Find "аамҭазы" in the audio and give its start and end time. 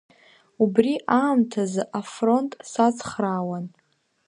1.19-1.83